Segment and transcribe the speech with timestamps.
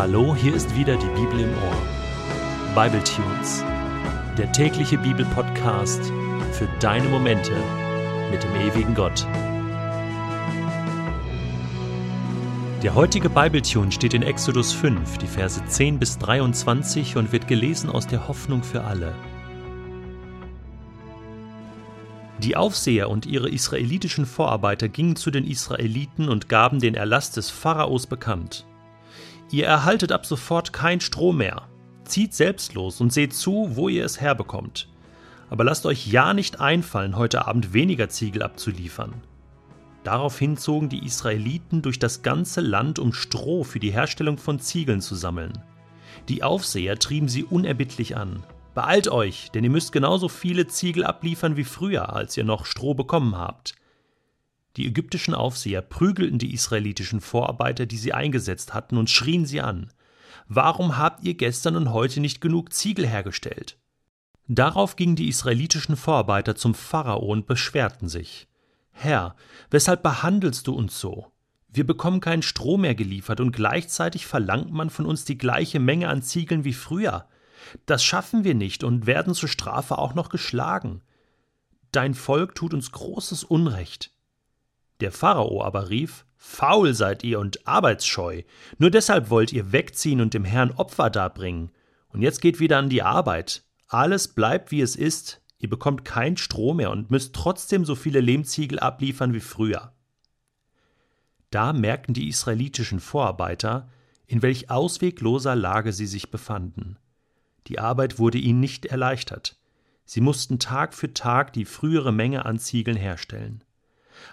[0.00, 2.74] Hallo, hier ist wieder die Bibel im Ohr.
[2.74, 3.62] Bible Tunes,
[4.38, 6.10] der tägliche Bibelpodcast
[6.52, 7.52] für deine Momente
[8.30, 9.26] mit dem ewigen Gott.
[12.82, 17.90] Der heutige Bibletune steht in Exodus 5, die Verse 10 bis 23 und wird gelesen
[17.90, 19.14] aus der Hoffnung für alle.
[22.38, 27.50] Die Aufseher und ihre israelitischen Vorarbeiter gingen zu den Israeliten und gaben den Erlass des
[27.50, 28.64] Pharaos bekannt.
[29.50, 31.68] Ihr erhaltet ab sofort kein Stroh mehr.
[32.04, 34.88] Zieht selbst los und seht zu, wo ihr es herbekommt.
[35.48, 39.14] Aber lasst euch ja nicht einfallen, heute Abend weniger Ziegel abzuliefern.
[40.04, 45.00] Daraufhin zogen die Israeliten durch das ganze Land, um Stroh für die Herstellung von Ziegeln
[45.00, 45.52] zu sammeln.
[46.28, 48.44] Die Aufseher trieben sie unerbittlich an.
[48.74, 52.94] Beeilt euch, denn ihr müsst genauso viele Ziegel abliefern wie früher, als ihr noch Stroh
[52.94, 53.74] bekommen habt.
[54.76, 59.92] Die ägyptischen Aufseher prügelten die israelitischen Vorarbeiter, die sie eingesetzt hatten, und schrien sie an.
[60.46, 63.78] Warum habt ihr gestern und heute nicht genug Ziegel hergestellt?
[64.46, 68.48] Darauf gingen die israelitischen Vorarbeiter zum Pharao und beschwerten sich.
[68.90, 69.36] Herr,
[69.70, 71.32] weshalb behandelst du uns so?
[71.68, 76.08] Wir bekommen keinen Stroh mehr geliefert und gleichzeitig verlangt man von uns die gleiche Menge
[76.08, 77.28] an Ziegeln wie früher.
[77.86, 81.02] Das schaffen wir nicht und werden zur Strafe auch noch geschlagen.
[81.92, 84.12] Dein Volk tut uns großes Unrecht.
[85.00, 88.42] Der Pharao aber rief Faul seid ihr und arbeitsscheu,
[88.78, 91.70] nur deshalb wollt ihr wegziehen und dem Herrn Opfer darbringen.
[92.08, 93.62] Und jetzt geht wieder an die Arbeit.
[93.88, 98.20] Alles bleibt wie es ist, ihr bekommt kein Stroh mehr und müsst trotzdem so viele
[98.20, 99.92] Lehmziegel abliefern wie früher.
[101.50, 103.90] Da merkten die israelitischen Vorarbeiter,
[104.26, 106.96] in welch auswegloser Lage sie sich befanden.
[107.66, 109.58] Die Arbeit wurde ihnen nicht erleichtert.
[110.04, 113.62] Sie mussten Tag für Tag die frühere Menge an Ziegeln herstellen.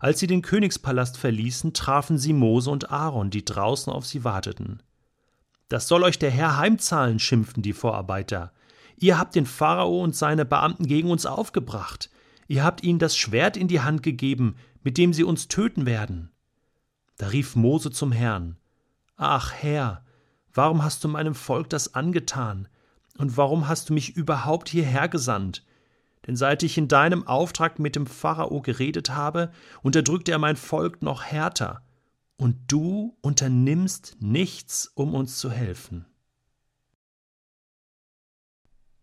[0.00, 4.82] Als sie den Königspalast verließen, trafen sie Mose und Aaron, die draußen auf sie warteten.
[5.68, 8.52] Das soll euch der Herr heimzahlen, schimpften die Vorarbeiter.
[8.96, 12.10] Ihr habt den Pharao und seine Beamten gegen uns aufgebracht.
[12.46, 16.30] Ihr habt ihnen das Schwert in die Hand gegeben, mit dem sie uns töten werden.
[17.16, 18.56] Da rief Mose zum Herrn.
[19.16, 20.04] Ach Herr,
[20.52, 22.68] warum hast du meinem Volk das angetan?
[23.18, 25.64] Und warum hast du mich überhaupt hierher gesandt?
[26.26, 29.52] Denn seit ich in deinem Auftrag mit dem Pharao geredet habe,
[29.82, 31.82] unterdrückt er mein Volk noch härter,
[32.36, 36.06] und du unternimmst nichts, um uns zu helfen.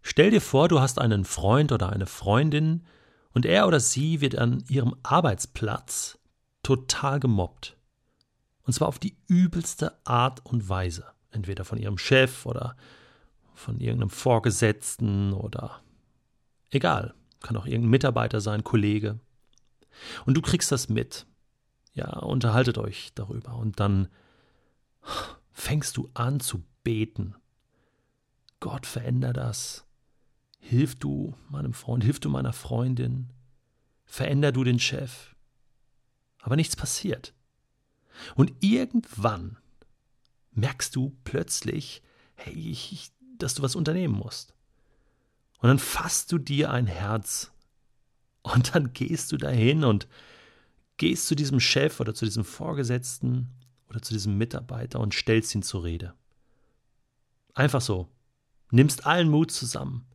[0.00, 2.84] Stell dir vor, du hast einen Freund oder eine Freundin,
[3.32, 6.18] und er oder sie wird an ihrem Arbeitsplatz
[6.62, 7.76] total gemobbt.
[8.62, 11.04] Und zwar auf die übelste Art und Weise.
[11.30, 12.76] Entweder von ihrem Chef oder
[13.54, 15.82] von irgendeinem Vorgesetzten oder
[16.70, 19.20] egal, kann auch irgendein Mitarbeiter sein, Kollege.
[20.26, 21.26] Und du kriegst das mit.
[21.94, 24.08] Ja, unterhaltet euch darüber und dann
[25.52, 27.34] fängst du an zu beten.
[28.60, 29.84] Gott, veränder das.
[30.60, 33.30] Hilf du meinem Freund, hilf du meiner Freundin.
[34.04, 35.34] Veränder du den Chef.
[36.40, 37.34] Aber nichts passiert.
[38.34, 39.58] Und irgendwann
[40.52, 42.02] merkst du plötzlich,
[42.34, 44.54] hey, ich, dass du was unternehmen musst.
[45.58, 47.52] Und dann fasst du dir ein Herz
[48.42, 50.06] und dann gehst du dahin und
[50.96, 53.48] gehst zu diesem Chef oder zu diesem Vorgesetzten
[53.88, 56.14] oder zu diesem Mitarbeiter und stellst ihn zur Rede.
[57.54, 58.08] Einfach so.
[58.70, 60.06] Nimmst allen Mut zusammen.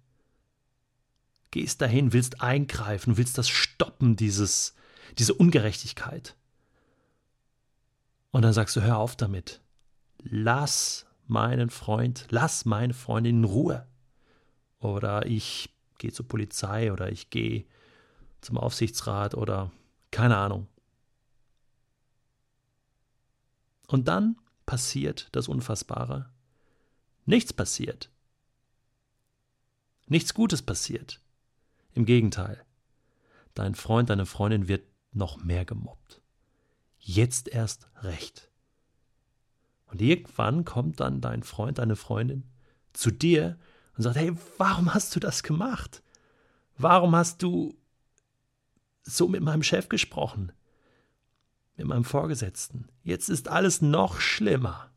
[1.52, 4.76] Gehst dahin, willst eingreifen, willst das stoppen, dieses,
[5.18, 6.36] diese Ungerechtigkeit.
[8.32, 9.62] Und dann sagst du, hör auf damit.
[10.20, 13.88] Lass meinen Freund, lass meine Freundin in Ruhe.
[14.84, 17.66] Oder ich gehe zur Polizei oder ich gehe
[18.42, 19.72] zum Aufsichtsrat oder
[20.12, 20.68] keine Ahnung.
[23.88, 24.36] Und dann
[24.66, 26.30] passiert das Unfassbare.
[27.26, 28.10] Nichts passiert.
[30.08, 31.22] Nichts Gutes passiert.
[31.94, 32.66] Im Gegenteil.
[33.54, 36.22] Dein Freund, deine Freundin wird noch mehr gemobbt.
[37.00, 38.50] Jetzt erst recht.
[39.86, 42.44] Und irgendwann kommt dann dein Freund, deine Freundin
[42.92, 43.58] zu dir
[43.96, 46.02] und sagt, hey, warum hast du das gemacht?
[46.78, 47.78] Warum hast du
[49.04, 50.52] so mit meinem Chef gesprochen?
[51.78, 52.88] Mit meinem Vorgesetzten?
[53.04, 54.90] Jetzt ist alles noch schlimmer.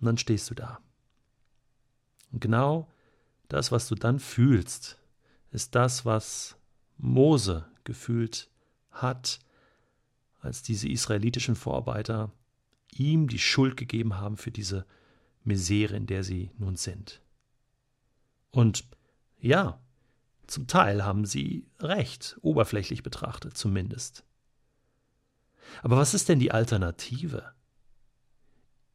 [0.00, 0.80] Und dann stehst du da.
[2.32, 2.90] Und genau
[3.48, 4.98] das, was du dann fühlst,
[5.50, 6.56] ist das, was
[6.96, 8.50] Mose gefühlt
[8.90, 9.40] hat,
[10.40, 12.32] als diese israelitischen Vorarbeiter
[12.92, 14.86] ihm die Schuld gegeben haben für diese
[15.44, 17.20] Misere, in der sie nun sind.
[18.50, 18.84] Und
[19.38, 19.80] ja,
[20.46, 24.24] zum Teil haben sie recht, oberflächlich betrachtet zumindest.
[25.82, 27.54] Aber was ist denn die Alternative?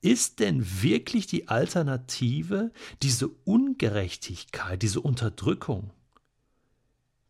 [0.06, 2.72] ist denn wirklich die Alternative,
[3.02, 5.92] diese Ungerechtigkeit, diese Unterdrückung,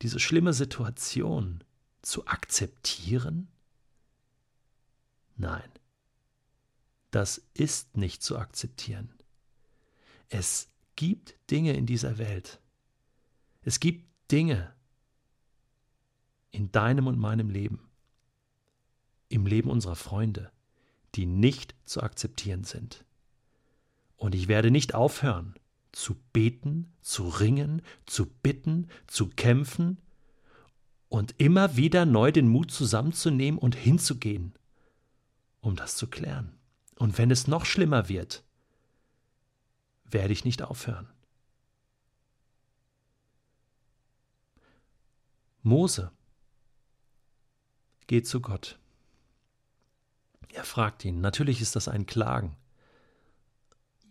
[0.02, 1.64] diese schlimme Situation
[2.02, 3.48] zu akzeptieren?
[5.38, 5.70] Nein,
[7.16, 9.10] das ist nicht zu akzeptieren.
[10.28, 10.68] Es
[10.98, 12.60] gibt Dinge in dieser Welt.
[13.62, 14.74] Es gibt Dinge
[16.52, 17.90] in deinem und meinem Leben,
[19.30, 20.52] im Leben unserer Freunde,
[21.16, 23.06] die nicht zu akzeptieren sind.
[24.18, 25.56] Und ich werde nicht aufhören,
[25.94, 30.02] zu beten, zu ringen, zu bitten, zu kämpfen
[31.08, 34.54] und immer wieder neu den Mut zusammenzunehmen und hinzugehen,
[35.62, 36.52] um das zu klären.
[36.96, 38.44] Und wenn es noch schlimmer wird,
[40.06, 41.10] werde ich nicht aufhören.
[45.62, 46.12] Mose
[48.08, 48.78] geht zu Gott.
[50.54, 52.56] Er fragt ihn, natürlich ist das ein Klagen,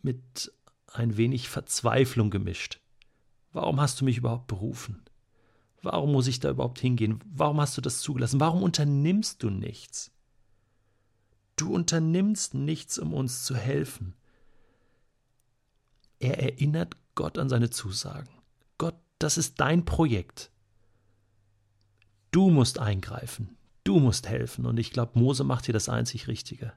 [0.02, 0.52] mit
[0.88, 2.80] ein wenig Verzweiflung gemischt.
[3.52, 5.04] Warum hast du mich überhaupt berufen?
[5.80, 7.20] Warum muss ich da überhaupt hingehen?
[7.26, 8.40] Warum hast du das zugelassen?
[8.40, 10.13] Warum unternimmst du nichts?
[11.56, 14.14] Du unternimmst nichts, um uns zu helfen.
[16.18, 18.30] Er erinnert Gott an seine Zusagen.
[18.78, 20.50] Gott, das ist dein Projekt.
[22.30, 23.56] Du musst eingreifen.
[23.84, 24.66] Du musst helfen.
[24.66, 26.72] Und ich glaube, Mose macht hier das einzig Richtige.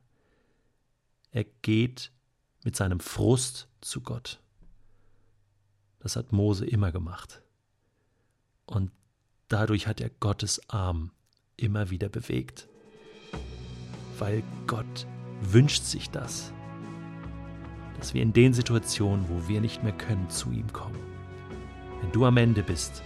[1.32, 2.12] Er geht
[2.64, 4.40] mit seinem Frust zu Gott.
[6.00, 7.42] Das hat Mose immer gemacht.
[8.66, 8.92] Und
[9.48, 11.12] dadurch hat er Gottes Arm
[11.56, 12.68] immer wieder bewegt.
[14.20, 15.08] Weil Gott
[15.42, 16.52] wünscht sich das,
[17.98, 21.00] dass wir in den Situationen, wo wir nicht mehr können, zu ihm kommen.
[22.02, 23.04] Wenn du am Ende bist,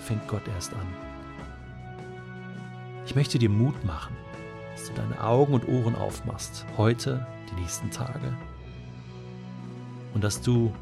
[0.00, 0.86] fängt Gott erst an.
[3.06, 4.14] Ich möchte dir Mut machen,
[4.72, 8.32] dass du deine Augen und Ohren aufmachst, heute, die nächsten Tage,
[10.14, 10.72] und dass du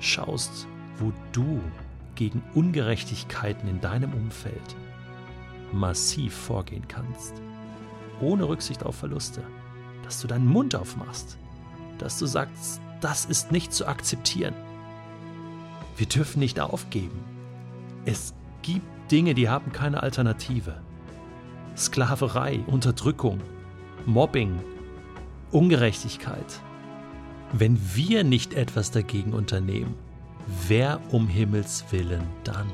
[0.00, 0.66] schaust,
[0.98, 1.60] wo du
[2.14, 4.76] gegen Ungerechtigkeiten in deinem Umfeld
[5.72, 7.34] massiv vorgehen kannst,
[8.20, 9.42] ohne Rücksicht auf Verluste,
[10.02, 11.38] dass du deinen Mund aufmachst,
[11.98, 14.54] dass du sagst, das ist nicht zu akzeptieren.
[15.96, 17.20] Wir dürfen nicht aufgeben.
[18.04, 20.80] Es gibt Dinge, die haben keine Alternative.
[21.76, 23.40] Sklaverei, Unterdrückung,
[24.06, 24.58] Mobbing,
[25.50, 26.60] Ungerechtigkeit.
[27.52, 29.94] Wenn wir nicht etwas dagegen unternehmen,
[30.66, 32.66] wer um Himmels willen dann?